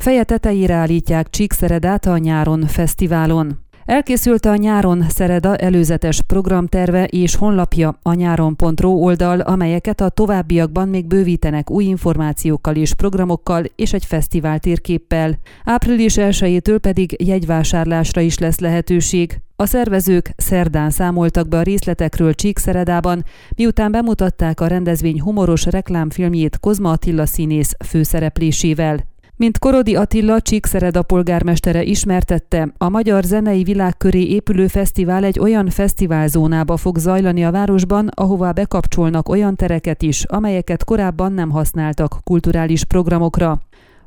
[0.00, 3.58] Feje tetejére állítják Csíkszeredát a nyáron fesztiválon.
[3.84, 11.06] Elkészült a nyáron Szereda előzetes programterve és honlapja a nyáron.ro oldal, amelyeket a továbbiakban még
[11.06, 15.38] bővítenek új információkkal és programokkal és egy fesztivál térképpel.
[15.64, 19.40] Április 1 pedig jegyvásárlásra is lesz lehetőség.
[19.56, 23.24] A szervezők szerdán számoltak be a részletekről Csíkszeredában,
[23.56, 29.09] miután bemutatták a rendezvény humoros reklámfilmjét Kozma Attila színész főszereplésével.
[29.40, 35.68] Mint Korodi Attila Csíkszereda polgármestere ismertette, a Magyar Zenei Világ köré épülő fesztivál egy olyan
[35.68, 42.84] fesztiválzónába fog zajlani a városban, ahová bekapcsolnak olyan tereket is, amelyeket korábban nem használtak kulturális
[42.84, 43.60] programokra.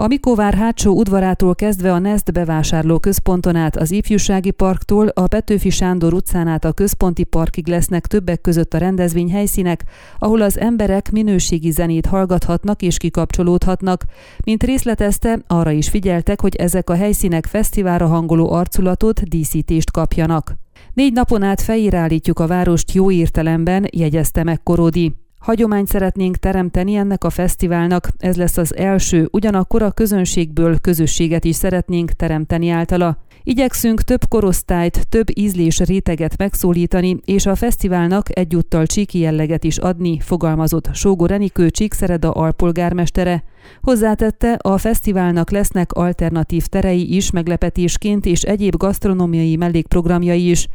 [0.00, 5.70] A Mikovár hátsó udvarától kezdve a Nest bevásárló központon át az Ifjúsági Parktól a Petőfi
[5.70, 9.84] Sándor utcán át a Központi Parkig lesznek többek között a rendezvény helyszínek,
[10.18, 14.04] ahol az emberek minőségi zenét hallgathatnak és kikapcsolódhatnak.
[14.44, 20.54] Mint részletezte, arra is figyeltek, hogy ezek a helyszínek fesztiválra hangoló arculatot, díszítést kapjanak.
[20.94, 25.14] Négy napon át fejérállítjuk a várost jó értelemben, jegyezte meg Korodi.
[25.38, 31.56] Hagyományt szeretnénk teremteni ennek a fesztiválnak, ez lesz az első, ugyanakkor a közönségből közösséget is
[31.56, 33.18] szeretnénk teremteni általa.
[33.42, 40.18] Igyekszünk több korosztályt, több ízlés réteget megszólítani, és a fesztiválnak egyúttal csíki jelleget is adni,
[40.20, 43.44] fogalmazott Sógo Renikő Csíkszereda alpolgármestere.
[43.82, 50.66] Hozzátette, a fesztiválnak lesznek alternatív terei is meglepetésként és egyéb gasztronómiai mellékprogramjai is.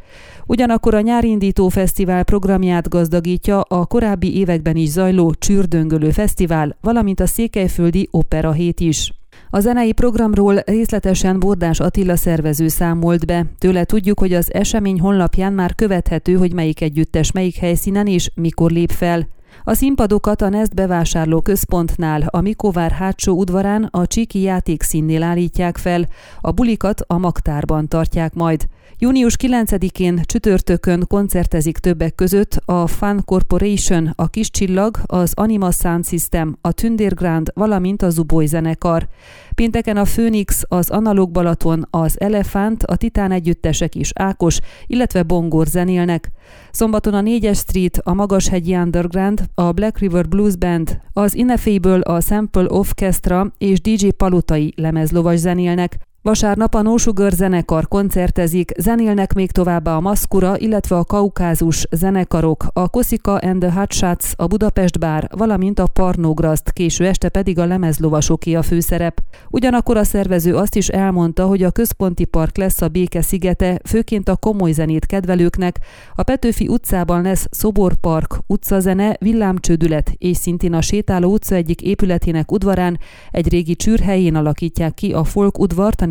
[0.46, 7.26] Ugyanakkor a nyárindító fesztivál programját gazdagítja a korábbi években is zajló Csürdöngölő Fesztivál, valamint a
[7.26, 9.12] Székelyföldi Opera Hét is.
[9.54, 13.44] A zenei programról részletesen Bordás Attila szervező számolt be.
[13.58, 18.70] Tőle tudjuk, hogy az esemény honlapján már követhető, hogy melyik együttes melyik helyszínen és mikor
[18.70, 19.28] lép fel.
[19.64, 26.08] A színpadokat a Nest bevásárló központnál, a Mikovár hátsó udvarán a Csiki játékszínnél állítják fel,
[26.40, 28.66] a bulikat a Magtárban tartják majd.
[28.98, 36.06] Június 9-én csütörtökön koncertezik többek között a Fun Corporation, a Kis Csillag, az Anima Sound
[36.06, 39.08] System, a Tündérgrand, valamint a Zuboy zenekar.
[39.54, 45.66] Pénteken a Phoenix, az Analóg Balaton, az Elefánt, a Titán együttesek is Ákos, illetve Bongor
[45.66, 46.30] zenélnek.
[46.70, 52.20] Szombaton a 4-es Street, a Magashegyi Underground, a Black River Blues Band, az Ineffable, a
[52.20, 55.96] Sample Orchestra és DJ Palutai lemezlovas zenélnek.
[56.24, 62.66] Vasárnap a No Sugar zenekar koncertezik, zenélnek még továbbá a Maszkura, illetve a Kaukázus zenekarok,
[62.72, 67.64] a Koszika and the Hotshots, a Budapest Bár, valamint a Parnograszt, késő este pedig a
[67.64, 69.22] lemezlovasoké a főszerep.
[69.50, 74.28] Ugyanakkor a szervező azt is elmondta, hogy a központi park lesz a béke szigete, főként
[74.28, 75.78] a komoly zenét kedvelőknek,
[76.14, 82.98] a Petőfi utcában lesz szoborpark, utcazene, villámcsődület, és szintén a sétáló utca egyik épületének udvarán
[83.30, 86.02] egy régi csűrhelyén alakítják ki a folk udvart,